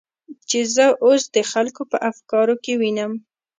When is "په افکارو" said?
1.91-2.55